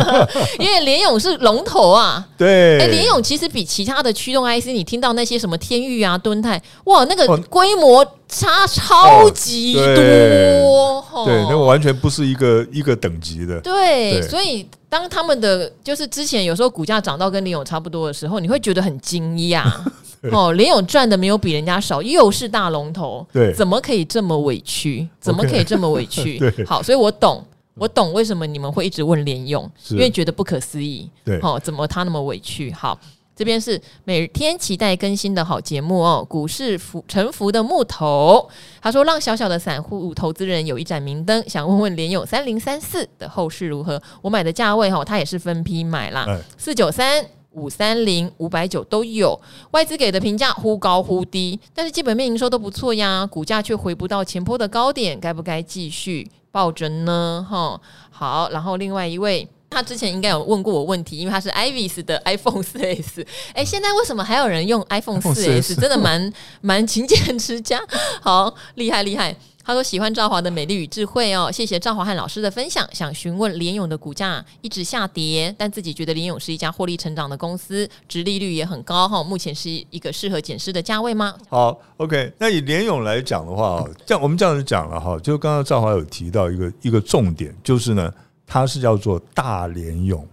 [0.59, 2.23] 因为联勇是龙头啊。
[2.37, 11.03] 对，哎，联勇其实比其他的驱动 IC，你听到那些什么天域啊、敦泰，哇，那个规模差超级多。
[11.25, 13.59] 对，那个完全不是一个一个等级的。
[13.61, 19.63] 对，所以当他们的就是之前有时候股价涨到跟联勇差不多的时候，你会觉得很惊讶。
[20.31, 25.07] 哦，联咏赚的没有比人家少，又是大龙头，对，怎么可以这么委屈？
[25.19, 26.38] 怎么可以这么委屈？
[26.51, 27.43] 对，好，所以我懂，
[27.75, 31.09] 我懂为什么你们会一直问联咏，因为觉得不可思议。
[31.23, 32.71] 对，哦，怎么他那么委屈？
[32.71, 32.99] 好，
[33.35, 36.25] 这边是每天期待更新的好节目哦。
[36.27, 38.49] 股市浮沉浮的木头，
[38.81, 44.01] 他说让小小的散户投资人有一盏明灯，想问问联咏三零三四的后市如何？
[44.21, 46.25] 我买的价位哈，他也是分批买啦，
[46.57, 47.25] 四九三。
[47.55, 49.39] 五三零五百九都有，
[49.71, 57.45] 外资给的评价忽高忽低，但是基本面营收都不错呀，股价却回不到前坡的高点，该不该继续抱着呢？
[57.49, 57.79] 哈，
[58.11, 65.75] 好，然后另外一位，他之前应该有问过我问题，因为他是 IVIS 的 iPhone 四 S，哎，现在为什么还有人用 iPhone 四 S？
[65.75, 67.81] 真的蛮蛮勤俭持家，
[68.21, 69.35] 好厉害厉害。
[69.65, 72.88] 他说喜欢赵华的美丽与智慧哦，谢谢赵华和老师的分享。
[72.93, 79.23] 想询问联勇的股价一直下跌，但自己觉得联勇是一家获利成长的公司，殖利率也很高哈。
[79.23, 81.34] 目前是一个适合检视的价位吗？
[81.49, 82.32] 好，OK。
[82.38, 88.13] 那以联勇来讲的话，这样我们这样子讲了哈，就刚刚赵华有提到一个一个重点，就是呢，
[88.45, 90.23] 它是叫做大联勇，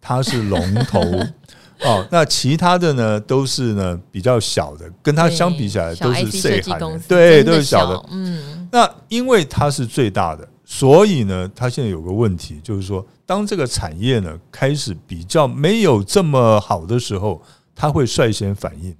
[0.00, 1.00] 它是龙头。
[1.82, 8.08] 哦，那其他的呢，都是呢比较小的，跟它相比起来都是细汉的，对，都是小的。
[8.10, 17.42] 嗯，那因为它是最大的，所以呢，它现在有个问题，就是说，当这个产业呢开始比较没有这么好的时候，
[17.74, 18.94] 它会率先反应。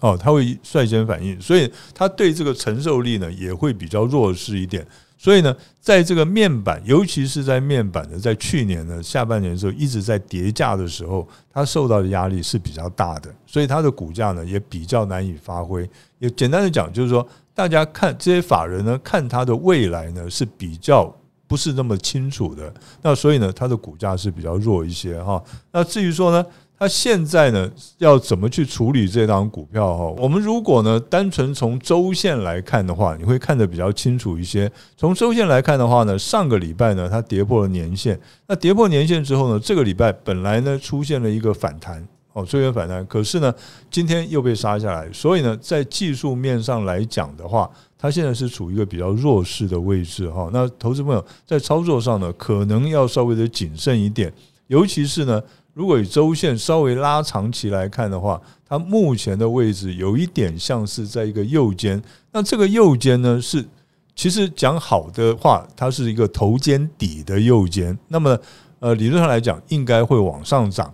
[0.00, 4.86] 哦，它会率先反应，所以它对这个承受力呢也会比较弱势一点。
[5.18, 15.88] 所以呢，在这个面板，尤其是在面板的，在去年呢下半年的时候一直在跌价的时候，它受到的压力是比较大的，所以它的股价呢也比较难以发挥。
[16.18, 21.14] 也简单的讲，就是说，大家看这些法人呢，看它的未来呢是比较
[21.46, 25.42] 不是那么清楚的，那所以呢，它的股价是比较弱一些哈。
[25.72, 26.44] 那至于说呢，
[26.78, 30.04] 他现在呢，要怎么去处理这档股票哈？
[30.18, 34.70] 我们如果呢，单纯从周线来看的话，你会看得比较清楚一些。
[34.94, 38.20] 从周线来看的话呢，上个礼拜呢，它跌破了年线。
[38.46, 43.54] 那跌破年线之后呢，这个礼拜本来呢，出现了一个反弹哦，出现反弹，可是呢，
[43.90, 45.10] 今天又被杀下来。
[45.14, 50.50] 所以呢，在技术面上来讲的话，它现在是处于一个比较弱势的位置哈。
[50.52, 54.30] 那投资朋友在操作上呢，可能要稍微的谨慎一点，
[54.66, 55.42] 尤其是呢。
[55.76, 62.02] 如果以周线稍微拉长期来看的话，它目前的位置有一点像是在一个右肩。
[62.32, 63.62] 那这个右肩呢，是
[64.14, 67.96] 其实讲好的话，它是一个头肩底的右肩。
[68.08, 68.38] 那么，
[68.78, 70.90] 呃，理论上来讲，应该会往上涨，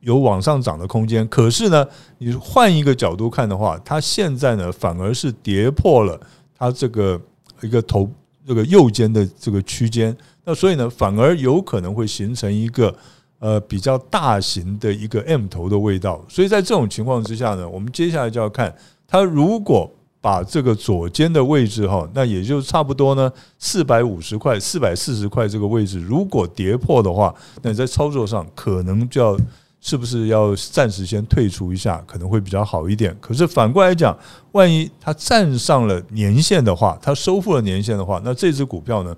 [0.00, 1.24] 有往上涨的空间。
[1.28, 1.86] 可是呢，
[2.18, 6.20] 你换一个角度看的话，它现在呢，反而是跌破了
[6.58, 7.20] 它这个
[7.62, 8.10] 一个头
[8.44, 10.16] 这个右肩的这个区间。
[10.44, 12.92] 那所以呢，反而有可能会形成一个。
[13.40, 18.74] 呃，比较大型的一个 M 头的味道，所以在这种情况之下呢，我们接下来就要看
[19.06, 19.88] 它如果
[20.20, 29.38] 把这个左肩的位置哈，那也就差不多呢，四百五十块、四百四十块这个位置，如果跌破的话，那你在操作上可能就要
[29.80, 33.16] 是不是要暂时先退出一下，可能会比较好一点。
[33.20, 34.18] 可是反过来讲，
[34.50, 39.16] 万一它站上了年线的话，它收复了年线的话，那这只股票呢？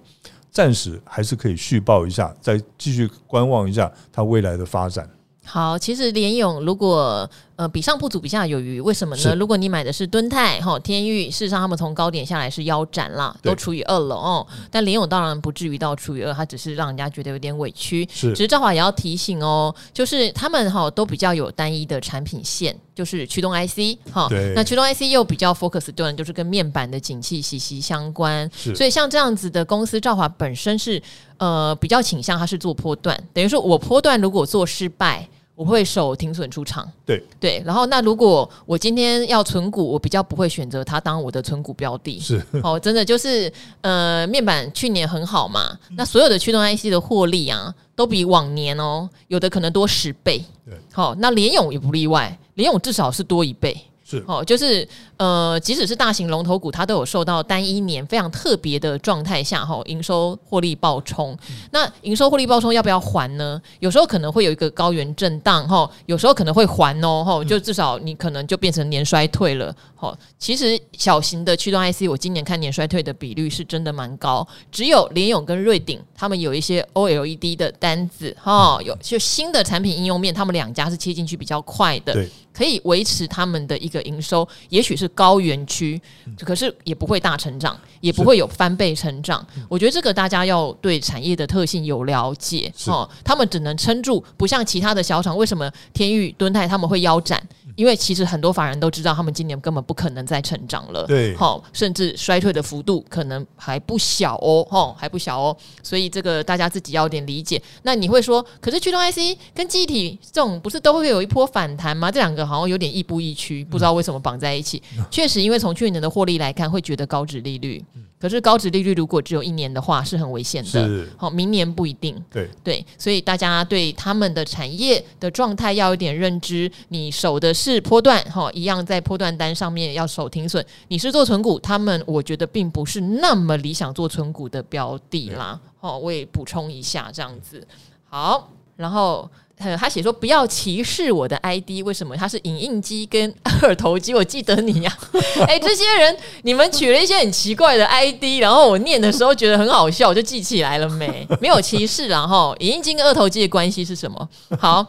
[0.51, 5.09] 暂时还是可以续报一下，再继续观望一下它未来的发展。
[5.45, 7.29] 好，其实联咏如果。
[7.61, 9.35] 呃，比上不足，比下有余，为什么呢？
[9.35, 14.47] 如果你买的是敦泰哈天域，事实上他们从高点下来是腰斩啦，都除以二了哦。
[14.71, 18.09] 但联咏当然不至于到除以二，它只是让人家觉得有点委屈。
[18.11, 24.27] 是，只是赵华也要提醒哦，就是他们哈都比较有单一的产品线，就是驱动 IC 哈。
[24.55, 28.51] 那驱动 IC 又比较 focus 对，就是跟面板的景气息息相关。
[28.75, 31.03] 所以像这样子的公司，赵华本身是
[31.41, 35.29] 呃比较倾向它是做波段，等于说我波段如果做失败。
[35.57, 37.23] 我会守停损出场，对。
[37.39, 42.43] 对，然后那如果我今天要存股，我比较不会选择它当我的存股标的，是。
[42.65, 53.77] 哦，真的就是呃，面板去年很好嘛，那所有的驱动 IC 的获利啊，都比往年哦，有的可能多十倍，对，好，那联勇也不例外，联勇至少是多一倍。
[54.11, 61.39] 是哦，就是呃，即使是大型龙头股，它都有受到单一年非常特别的状态下，哈，营收获利暴冲。
[61.71, 63.61] 那营收获利暴冲要不要还呢？
[63.79, 70.17] 有时候可能会有一个高原震荡，哈，有时候可能会还哦，哈，就至少你可能就变成年衰退了，哈。
[70.39, 74.47] 其实小型的驱动 IC，我今年看年衰退的比率是真的蛮高。
[74.73, 82.27] 只有联咏跟瑞鼎，他们有一些 OLED 的单子，哈，有就新的产品应用面，他们两家是切进去比较快的。
[82.53, 86.01] 可以维持他们的一个营收，也许是高原区，
[86.41, 89.45] 可是也不会大成长，也不会有翻倍成长。
[89.69, 93.09] 我觉得这个大家要对产业的特性有了解哦。
[93.25, 95.37] 他们只能撑住，不像其他的小厂。
[95.37, 97.43] 为什么天域、敦泰他们会腰斩？
[97.77, 101.05] 因为其实很多法人都知道，他们今年根本不可能再成长了。
[101.07, 105.57] 对，好，甚至衰退的幅度可能还不小哦，吼，还不小哦。
[105.83, 107.63] 所以这个大家自己要有点理解。
[107.83, 112.11] 那你会说，可是驱动 IC 跟记忆体这种不是都会有一波反弹吗？
[112.11, 114.83] 这两个好像有点亦步亦趋，不知道为什么绑在一起。
[115.11, 117.85] 确实，因为从去年的获利来看，会觉得高值利率。
[118.21, 121.07] 可是高值利率如果只有一年的话，是很危险的。
[121.17, 122.15] 好，明年不一定。
[122.31, 126.71] 对对，所以大家对他们的产业的状态要有点认知。
[126.89, 130.63] 你守的是波段，哈，一样在波段单上面要守停损。
[130.89, 135.59] 你是做存股，他们我觉得并不是那么理想做存股的标的啦。
[135.79, 137.67] 好，我也补充一下这样子。
[138.05, 138.51] 好，
[138.81, 139.31] 然后。
[139.77, 142.17] 他写说不要歧视我的 ID，为什么？
[142.17, 145.21] 他是影印机跟二头肌，我记得你呀、啊。
[145.47, 151.29] 哎、欸，这些人你们取了一些很奇怪的 ID，然后我念的时候觉得很好笑，我就记起来了没？
[151.43, 154.27] 没有歧视，然后影印机跟二头肌的关系是什么？
[154.59, 154.87] 好，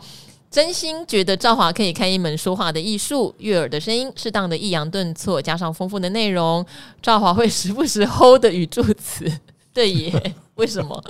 [0.50, 6.66] 真心觉得赵华可以开一门说话的艺术，悦耳的声音，适当的抑扬顿挫，加上丰富的内容，
[7.02, 9.30] 赵华会时不时 hold 的语助词。
[9.74, 11.04] 对耶， 为什么？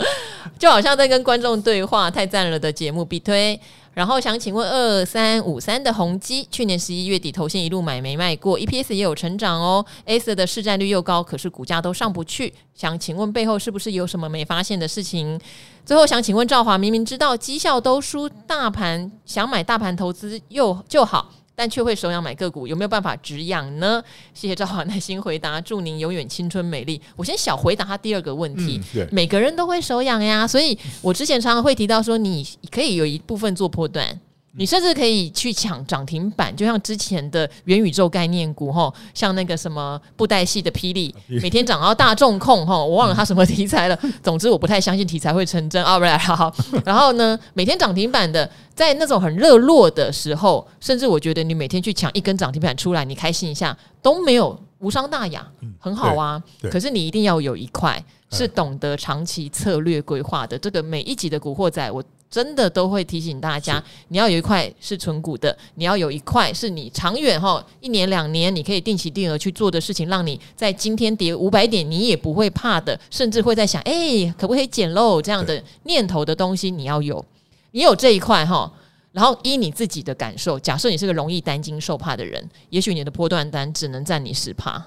[0.60, 3.60] 就好像在跟观众对话，太赞了的节目必推。
[3.94, 12.54] 然后想请问二三五三的宏基，去年十一月底投信一路买没卖过，EPS 也有成长哦，S 的市占率又高，可是股价都上不去。
[12.74, 15.38] 想请问背后是不是有什么没发现的事情？
[15.86, 21.30] 最后想请问赵华，明明知道绩效都输大盘，想买大盘投资又就好。
[21.62, 24.04] 但却会手痒买个股，有没有办法止痒呢？
[24.34, 27.00] 谢谢赵华耐心回答，祝您永远青春美丽。
[27.16, 34.20] 我先小回答他第二个问题，嗯、每个人都会手痒呀，所以我之前常常会提到说，你可以有一部分做波段。
[34.58, 43.98] 你甚至可以去抢涨停板，就像之前的元宇宙概念股吼，像那个什么布袋戏的霹雳，每天涨到大众控吼，我忘了它什么题材了。
[44.22, 46.54] 总之我不太相信题材会成真啊，不然好。
[46.84, 55.48] 然后呢，每天涨停板的，在那种很热络的时候，甚至我觉得你每天去抢一根涨停板出来，你开心一下都没有无伤大雅，
[55.80, 56.44] 很好啊。
[56.70, 60.58] 可是你一定要有一块是懂得长期策略规划的。
[60.58, 62.04] 这个每一集的古惑仔我。
[62.32, 77.24] 真的都会提醒大家，你要有一块是存股的，你要有一块是你长远哈，一年两年你可以定期定额去做的事情，让你在今天跌五百点你也不会怕的，甚至会在想，哎、欸，可不可以捡漏这样的念头的东西，你要有，
[77.72, 78.72] 你有这一块哈，
[79.12, 84.82] 然后依你自己的感受，假设你是个容易担惊受怕的人，也许你的波段单只能占你十趴，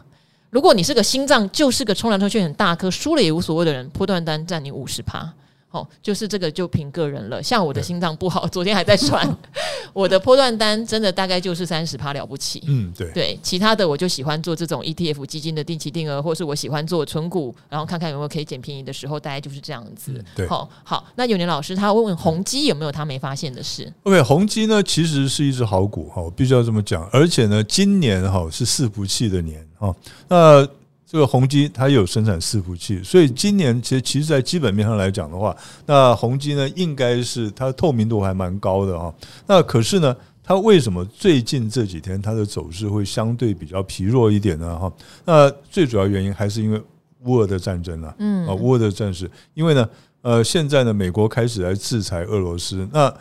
[0.48, 5.30] 如果你是个心脏就是个冲来冲去很大颗，输了也无所谓的人，波段单占你五十趴。
[5.74, 7.42] 哦，就是这个就凭个人了。
[7.42, 9.28] 像我的心脏不好，昨天还在传，
[9.92, 12.62] 我的波段单真的大概就是三十趴了不起。
[12.68, 20.12] 嗯，对对，其他的我就喜欢做这种 ETF 基金的定期定额，或是我喜欢做存股，然后看看有没有可以捡便宜的时候，大概就是这样子。
[20.14, 29.92] 嗯、对，好，好，那永年老师他问问宏基有没有他没发现的事？OK，宏基呢其实是一只好股哈，我必须要这么讲，而且呢今年哈是伺服器的年哈，
[30.28, 30.68] 那。
[31.14, 39.14] 这个宏基它有生产伺服器，所以今年其实其实，在基本面上来讲的话，那宏基呢应该是它透明度还蛮高的哈。
[39.46, 44.76] 那可是呢，它为什么最近这几天它的走势会相对比较疲弱一点呢？
[44.76, 44.92] 哈，
[45.24, 46.82] 那最主要原因还是因为
[47.20, 48.12] 乌俄的战争了。
[48.18, 49.88] 嗯，啊，乌俄的战事，因为呢，
[50.22, 53.14] 呃，现在呢，美国开始来制裁俄罗斯，那。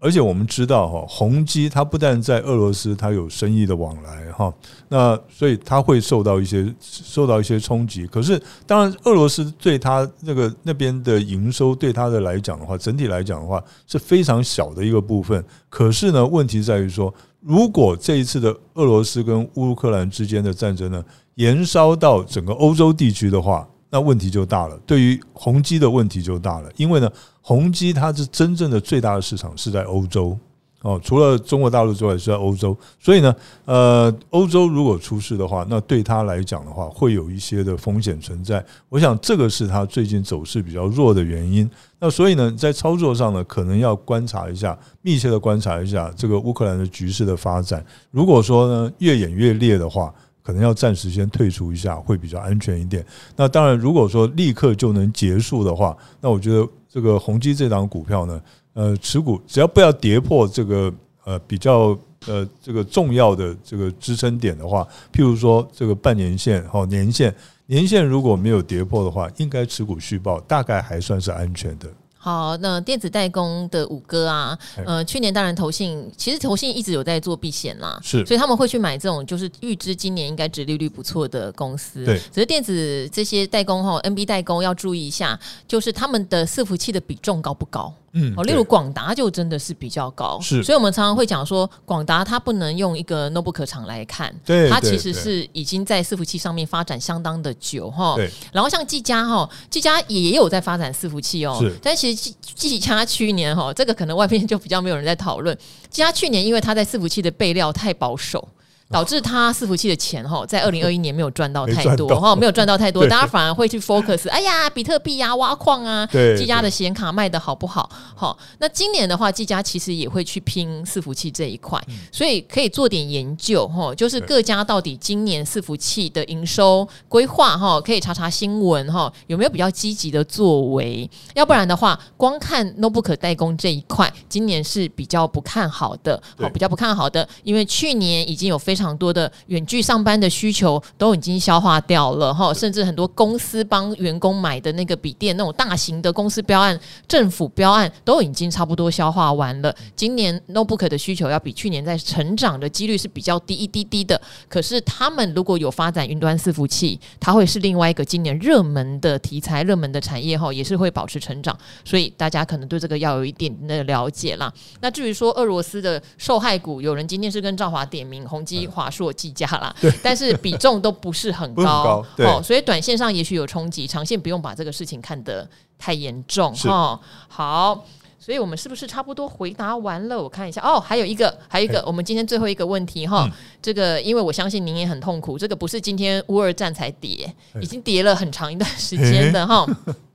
[0.00, 4.52] 而且我们知道哈，宏基它不但在俄罗斯它有生意的往来哈，
[4.88, 8.06] 那所以它会受到一些受到一些冲击。
[8.06, 15.44] 可是当然，俄罗斯对它那个那边的营收对它的来讲的话，整体来讲的话是非常小的一个部分。
[15.68, 30.38] 可是呢，问题在于说，如果这一次的俄罗斯跟乌克兰之间的战争呢，延烧到整个欧洲地区的话，那问题就大了，对于宏基的问题就大了，因为呢，宏基它是真正的最大的市场是在欧洲
[30.82, 38.64] 哦，除了中国大陆之外是在欧洲，所以呢，呃，欧洲如果出事的话，那对它来讲的话，会有一些的风险存在。
[38.88, 41.68] 我想这个是它最近走势比较弱的原因。
[41.98, 47.84] 那所以呢，在操作上呢，可能要观察一下，密切的观察一下这个乌克兰的局势的发展。
[48.12, 50.14] 如果说呢，越演越烈的话，
[50.48, 53.04] 可能要暂时先退出一下，会比较安全一点。
[53.36, 58.40] 那当然，如果说立刻就能结束的话，那我觉得这个宏基这档股票呢，
[58.72, 60.90] 呃，持股只要不要跌破这个
[61.24, 61.94] 呃比较
[62.26, 67.34] 呃这个重要的这个支撑点的话，譬如说这个半年线和年线，
[67.66, 71.86] 年线如果没有跌破的话，应该持股续报，大概还算是安全的。
[72.20, 82.04] 好，那电子代工的五哥啊，呃，去年当然投信，其实投信一直有在做避险啦，是，所以他们会去买这种就是预知今年应该殖利率不错的公司。
[82.04, 87.94] 对，只是电子这些代工哈，NB 代工要注意一下，就是他们的伺服器的比重高不高？
[88.12, 98.14] 嗯，哦，例如广达就真的是比较高，是，所以我们常常会讲说，广达它不能用一个 notebook 厂来看，对，它其实是已经在伺服器上面发展相当的久哈。
[98.16, 105.56] 对，然后像技嘉哈，技嘉也有在发展伺服器哦，是，但其实技技嘉去年哈，这个可能外面就比较没有人在讨论，
[105.90, 108.48] 技嘉去年因为它在伺服器的备料太保守。
[108.90, 117.88] 导致他伺服器的钱哈，在二零二一年没有赚到太多哈，没有赚到太多，大家反而会去 focus，哎呀，比特币啊，挖矿啊，技嘉的显卡卖的好不好？
[118.14, 121.78] 好，那今年的话，技嘉其实也会去拼伺服器这一块，
[122.10, 131.08] 所以可以做点研究哈，就是各家到底今年伺服器的营收规划哈，可以查查新闻哈，有没有比较积极的作为？
[131.34, 149.74] 要不然的话，光看 notebook 代工这一块，今年是比较不看好的，好，比较不看好的，因为去年已经有非非常多的远距上班的需求都已经消化掉了哈，甚至很多公司帮员工买的那个笔电，那种大型的公司标案、政府标案都已经差不多消化完了。
[149.96, 154.20] 今年 notebook 的需求要比去年在成长的几率是比较低一滴滴的。
[154.48, 161.58] 可是他们如果有发展云端伺服器，它会是另外一个今年热门的题材、热门的产业哈，也是会保持成长。
[161.84, 164.52] 所以大家可能对这个要有一点的了解啦。
[164.80, 168.67] 那至于说俄罗斯的受害股，有人今天是跟赵华点名宏基。
[168.70, 175.48] 华硕、技嘉啦，但是比重都不是很高，哦，所以短线上也许有冲击，长线不用把这个事情看得
[175.78, 177.00] 太严重哈。
[177.28, 177.84] 好，
[178.18, 180.20] 所以我们是不是差不多回答完了？
[180.22, 180.60] 我看一下。
[180.62, 183.24] 哦，还有一个，还有一个，我们今天最后一个问题哈。
[183.24, 189.66] 嗯、这个，因为我相信您也很痛苦，这个不是今天乌二战才跌，已经跌了很长一段时间的哈。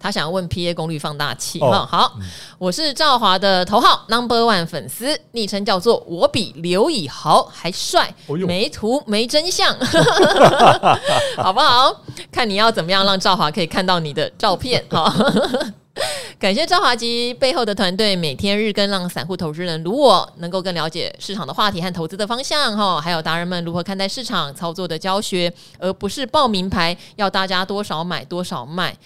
[0.00, 2.12] 他想要问 PA 功率放大器哈，好，
[2.56, 8.14] 我是赵华的头号 Number One 粉丝，昵称叫做我比刘以豪还帅，
[8.46, 9.76] 没图没真相，
[11.36, 11.94] 好不好？
[12.30, 15.12] 看你要怎么样让赵华可以看到你的照片哈。
[16.38, 28.96] 感谢赵华及背后的团队，每天日更，让散户投资人如我能够更了解市场的话题和投资的方向哈，还有达人们如何看待市场操作的教学，而不是报名牌要大家多少买多少卖。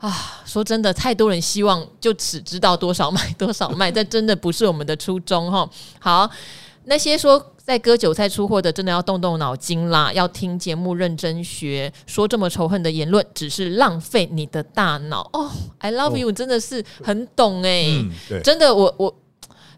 [0.00, 5.68] 啊，说真的，太多人希望就只知道多少买多少卖， 这真的不是我们的初衷哈。
[5.98, 6.30] 好，
[6.84, 11.92] 那些说在割韭菜出货的，真的要动动脑筋啦，要听节目认真学。
[12.06, 15.50] 说这么仇恨的言论，只是浪费你的大脑哦。
[15.78, 18.10] I love you，真的是很懂哎，嗯、
[18.42, 19.14] 真的我我。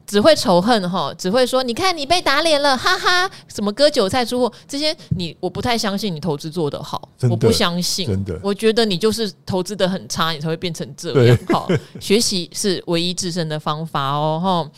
[0.06, 3.30] 只会仇恨哈，只会说你看你被打脸了，哈哈！
[3.48, 11.38] 什么割韭菜出货这些，你我不太相信你投资做得好，我不相信，真的，我觉得你就是投资的很差，你才会变成这样。
[11.48, 11.68] 好，
[12.00, 14.70] 学习是唯一自身的方法哦，哈。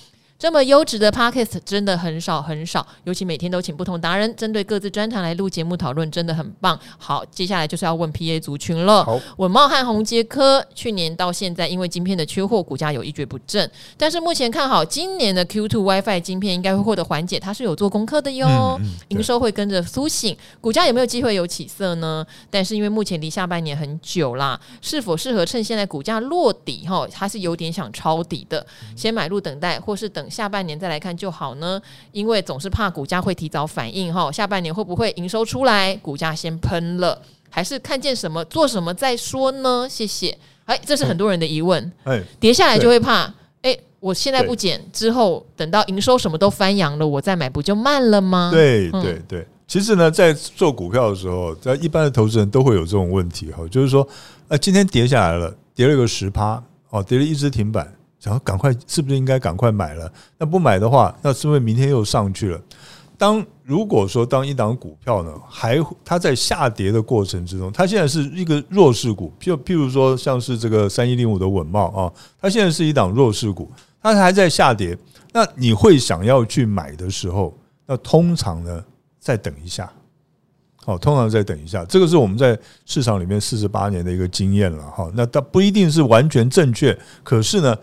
[0.44, 6.78] 这么优质的 Podcast 真的很少很少，尤其每天都请不同达人针对各自专长来录节目讨论，真的很棒。
[6.98, 9.06] 好，接下来就是要问 PA 族群了。
[9.38, 13.70] 稳茂和宏杰科去年到现在，因为晶片的缺货，股价有一蹶不振。
[13.96, 18.46] 但是目前看好今年的 Q2 WiFi 晶片应该会获得缓解，它是有做功课的哟。
[18.78, 22.22] 嗯嗯、营收会跟着苏醒，股价有没有机会有起色呢？
[22.50, 30.22] 但是因为目前离下半年很久啦，是否适合趁现在股价落底哈，它是有点想抄底的，先买入等待，或是等。
[30.34, 31.80] 下半年再来看就好呢，
[32.10, 34.32] 因为总是怕股价会提早反应哈。
[34.32, 37.16] 下半年会不会营收出来，股价先喷了，
[37.48, 39.86] 还是看见什么做什么再说呢？
[39.88, 40.36] 谢谢。
[40.64, 41.92] 哎，这是很多人的疑问。
[42.02, 43.32] 哎，跌下来就会怕。
[43.62, 48.50] 哎，我现在不减，之后等到营收什么都翻扬了，我再买不就慢了吗？
[48.52, 49.46] 对对对。
[49.66, 54.06] 其实呢，在做股票的时候，在一般的投资人都会有这种问题哈，就是说，
[54.48, 57.90] 呃，今天跌下来了，跌了个十趴，哦，跌了一只停板。
[58.24, 60.10] 想要赶快，是不是应该赶快买了？
[60.38, 62.60] 那不买的话，那是不是明天又上去了？
[63.18, 72.10] 当如果说当一档股票呢，还它在下跌的过程之中，它现在是一个弱势股，就譬如说像是这个三一零五的稳懋啊，
[72.40, 73.70] 它现在是一档弱势股，
[74.00, 74.96] 它还在下跌。
[75.30, 77.54] 那你会想要去买的时候，
[77.84, 78.82] 那通常呢，
[79.20, 79.92] 再等一下。
[80.82, 85.10] 好，通常再等一下，这个是我们在市场里面四十八年的一个经验了哈。
[85.14, 87.76] 那它不一定是完全正确，可是呢。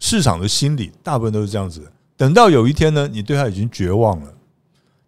[0.00, 1.88] 市场的心理大部分都是这样子。
[2.16, 4.32] 等到有一天呢，你对它已经绝望了，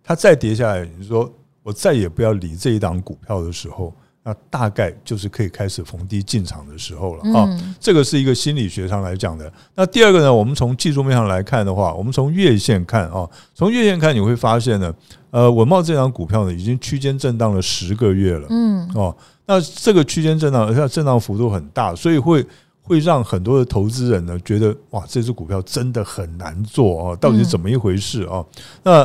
[0.05, 1.31] 它再跌下来，你说
[1.63, 7.49] 我再也不要理这一档股票的时候，那大概就是可以开始逢低进场的时候了啊。
[7.81, 9.53] 这个是一个心理学上来讲的。
[9.75, 14.95] 那第二个呢，我们从技术面上来看的话，我们从月线看啊，从月线看你会发现呢，
[15.31, 19.15] 呃，文茂这档股票呢已经区间震荡了十个月了，嗯哦，
[19.45, 22.47] 那这个区间震荡，而且震荡幅度很大，所以会。
[22.85, 28.45] 会让很多的投资人呢觉得哇，这只股票真的很难做啊，到底是怎么一回事啊？
[28.83, 29.05] 那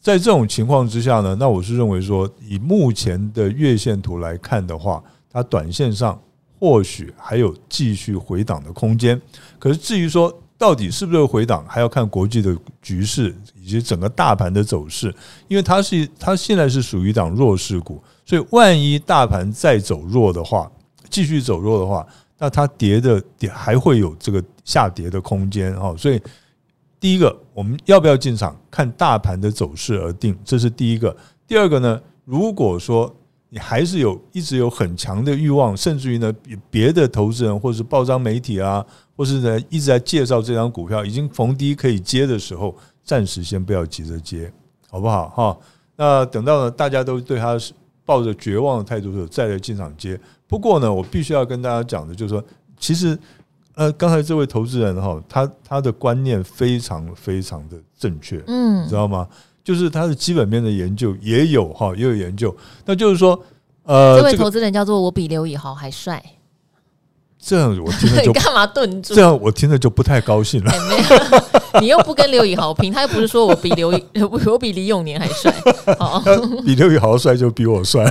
[0.00, 6.18] 在这种情况之下呢，那我是认为说，以目前的月线图来看的话，它短线上
[6.58, 9.20] 或许还有继续回档的空间。
[9.58, 15.14] 可是至于说到底是不是回档，还要看国际的局势以及整个大盘的走势，
[15.46, 20.72] 因为它是它现在是属于一档弱势股，所以万一大盘再走弱的话，
[21.10, 22.06] 继续走弱的话。
[22.42, 26.18] 那它跌的跌还会有这个下跌的空间哈，所以
[26.98, 31.14] 第一个我们要不要进场，看大盘的走势而定，这是第一个。
[31.46, 33.14] 第二个呢，如果说
[33.50, 36.32] 你还是有一直有很强的欲望，甚至于呢，
[36.70, 38.82] 别的投资人或者是报章媒体啊，
[39.14, 42.74] 或是呢一直在介绍这张股票已经逢低可以接的时候，
[43.04, 44.50] 暂时先不要急着接，
[44.88, 45.58] 好不好哈？
[45.96, 47.58] 那等到呢大家都对它
[48.06, 50.18] 抱着绝望的态度的时候，再来进场接。
[50.50, 52.44] 不过呢，我必须要跟大家讲的，就是说，
[52.76, 53.16] 其实，
[53.76, 59.28] 呃，刚才这位投资人哈，他他的观念非常非常的正确，嗯，知道吗？
[59.62, 62.52] 就是他的基本面的研究也有哈，也有研究。
[62.84, 63.40] 那就是说，
[63.84, 66.20] 呃，这位投资人叫做我比刘以豪还帅。
[67.42, 69.14] 这样子我听着就 干嘛顿住？
[69.14, 70.72] 这样我听着就不太高兴了。
[71.80, 73.88] 你又不跟刘宇豪拼，他又不是说我比刘
[74.30, 75.54] 我比李永年还帅。
[75.98, 76.22] 好，
[76.66, 78.04] 比刘宇豪帅就比我帅。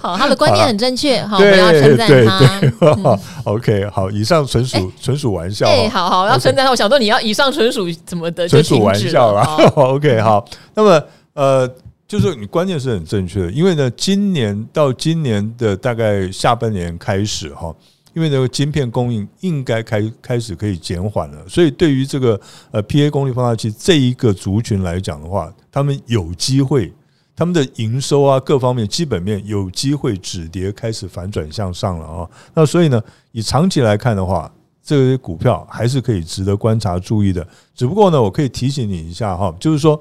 [0.00, 1.20] 好，他的观念很正确。
[1.22, 3.18] 好，我们要称赞他。
[3.44, 5.66] OK，好，以上纯属纯属玩笑。
[5.66, 6.70] 哎，好好要称赞他。
[6.70, 8.48] 我想说你要以上纯属怎么的？
[8.48, 9.42] 纯属玩笑啦。
[9.74, 11.02] OK，好，那么
[11.34, 11.68] 呃。
[12.06, 17.74] 就是你关键是很正确的，因为呢，今年到今年的大概下半年开始哈，
[18.12, 22.40] 因为那个晶片供应应该开开始可以减缓了，所以对于这个
[22.70, 26.92] 呃 PA 功率放大器这一个族群来讲的话，他们有机会，
[27.34, 32.28] 他们的营收啊各方面基本面有机会止跌开始反转向上了啊。
[32.54, 33.02] 那所以呢，
[33.32, 34.52] 以长期来看的话，
[34.82, 37.44] 这些股票还是可以值得观察注意的。
[37.74, 40.00] 只不过呢，我可以提醒你一下哈，就是说，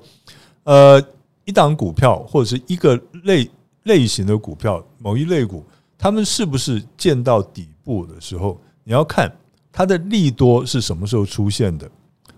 [0.65, 1.01] 呃，
[1.45, 3.49] 一档股票或者是一个类
[3.83, 5.65] 类型的股票，某一类股。
[5.97, 9.33] 他们是不是见到底部的时候，你要看
[9.71, 11.89] 它的利多是什么时候出现的？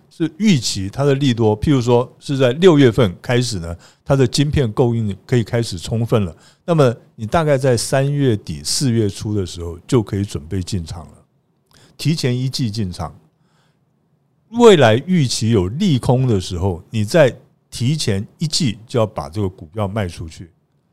[0.10, 3.76] 是预期它的利多，譬如说是在六月份开始呢，
[4.06, 6.34] 它的晶片供应可以开始充分了。
[6.64, 11.14] 那么你大概在三月底四月初的时候就可以准备进场了，
[11.98, 13.14] 提前一季进场。
[14.52, 17.36] 未来预期有利空的时候，你在
[17.76, 20.50] 提前一季就要把这个股票卖出去，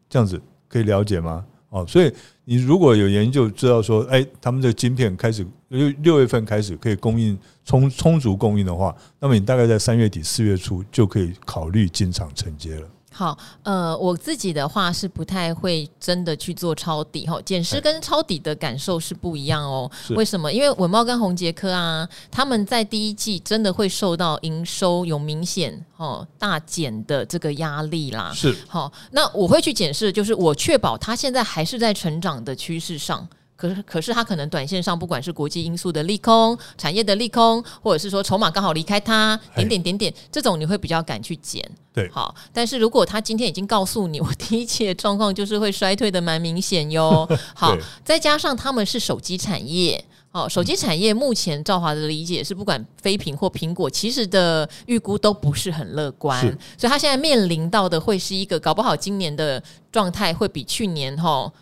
[0.09, 1.47] 这样子可以了解吗？
[1.68, 2.12] 哦，所以。
[2.45, 12.89] 你如果有研究知道说，哎，他们这个晶片开始六六月份开始可以供应充充足供应的话，那么你大概在三月底四月初就可以考虑进场承接了。
[13.13, 19.91] 好，呃，我自己的话是不太会真的去做抄底哈，捡尸跟抄底的感受是不一样哦。
[20.17, 20.51] 为什么？
[20.51, 28.33] 因为文茂跟宏杰科啊，他们在第一季真的会受到营收有明显哦大减的这个压力啦。
[28.35, 33.29] 是，好，那我会去检视，就是我确保它现在还是在成长的趋势上。
[33.63, 41.63] 可是，可是它可能短线上，不管是国际因素的利空、产业的利空，或者是说筹码刚好离开它，点点点点，这种你会比较敢去减。
[41.93, 42.35] 对，好。
[42.53, 47.29] 但是如果他今天已经告诉你，我第一期的状况就是会衰退的蛮明显哟。
[47.55, 56.41] 好，再加上他们是手机产业，哦，手机产业目前赵华的理解是，不管非苹或苹果，其实的预估都不是很乐观，
[56.77, 61.53] 所以他现在面临到的会是一个，搞不好今年的状态会比去年哈。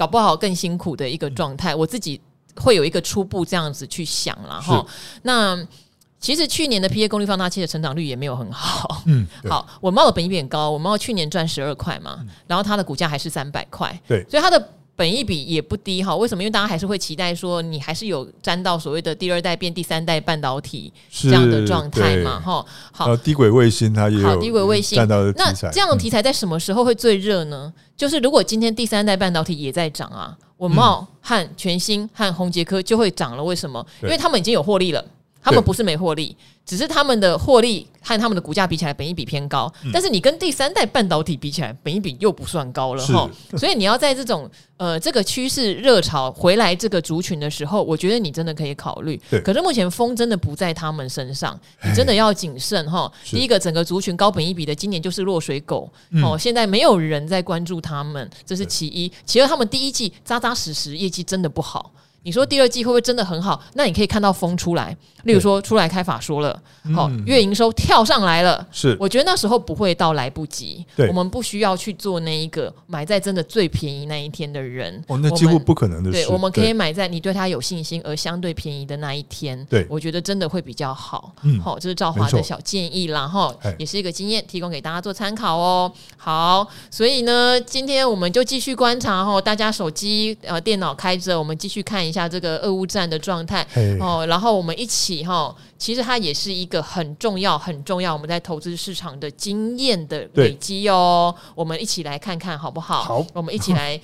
[0.00, 2.18] 搞不好更辛苦的一个状态，我自己
[2.56, 4.86] 会有一个初步这样子去想了哈。
[5.24, 5.62] 那
[6.18, 9.02] 其实去年的 PA 功率放大器的成长率也没有很好。
[9.04, 13.94] 嗯， 好，我猫的本益比很高，我猫去年赚十二块嘛，然后它的股价还是三百块。
[14.08, 14.68] 对，所以它的
[15.00, 16.14] 本益比也不低哈。
[16.14, 16.42] 为什么？
[16.42, 22.38] 因为大家还是会期待说，你还是有沾到所谓的第二代变第三代半导体这样的状态嘛？
[22.38, 25.02] 哈，好，低轨卫星它也有低轨卫星。
[25.08, 27.72] 那这样的题材在什么时候会最热呢？
[27.96, 33.42] 就是如果今天第三代半导体也在涨啊，文茂和全新和宏杰科就会涨了。
[33.42, 33.82] 为什么？
[34.02, 35.02] 因为他们已经有获利了，
[35.42, 39.72] 他们不是没获利，只是他们的获利和他们的股价比起来，本益比偏高。
[39.92, 43.28] 但是你跟第三代半导体比起来，本益比又不算高了哈。
[43.56, 44.50] 所以你要在这种。
[44.80, 49.14] 呃，这个趋势热潮回来这个族群的时候，我觉得你真的可以考虑。
[49.28, 53.12] 对，可是目前风真的不在他们身上，你真的要谨慎哈。
[53.24, 55.92] 第一个，整个族群高本益比的，今年就是落水狗
[56.24, 59.12] 哦，现在没有人在关注他们，这是其一。
[59.26, 61.92] 其二，他们第一季扎扎实实业绩真的不好。
[62.22, 63.62] 你说第二季会不会真的很好？
[63.74, 66.60] 那你可以看到风出来，例如说出来开法说了，
[66.94, 68.96] 好、嗯、月营收跳上来了，是。
[69.00, 71.08] 我觉得那时候不会到来不及，对。
[71.08, 76.24] 我们不需要去做那一个买在真的最便宜那一天的人，哦，那几乎不可能的事。
[76.24, 81.32] 对，我们可以买在你对他有信心而相对便宜的那一天，对，我觉得真的会比较好。
[81.42, 85.90] 嗯，好，这是赵华的小建议啦，然后也是一个经验，提供给大家做参考哦。
[86.16, 93.66] 好，所以呢，今天我们就继续观察哈，大家手机呃电脑开着，我们继续看一下这个俄乌战的状态
[94.00, 101.34] 哦，然后我们一起哈，其实它也是一个很重要、很重要，我们在投资市场的经验的累积哦。
[101.54, 103.02] 我们一起来看看好不好？
[103.02, 104.00] 好，我们一起来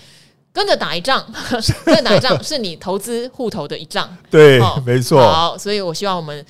[0.52, 1.24] 跟着打一仗，
[1.84, 4.14] 跟着打一仗是你投资户头的一仗。
[4.30, 5.20] 对，没错。
[5.20, 6.44] 好，所以我希望我们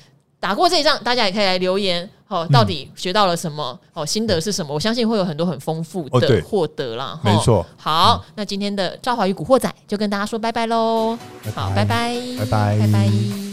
[0.47, 2.09] 打过这一仗，大家也可以来留言。
[2.25, 3.77] 好，到底学到了什么？
[3.91, 4.73] 哦，心得是什么？
[4.73, 7.19] 我相信会有很多很丰富的获得啦。
[7.21, 7.65] 没错。
[7.75, 11.17] 好，那今天的赵华与古惑仔就跟大家说拜拜喽。
[11.53, 13.46] 好，拜拜，拜拜，拜拜。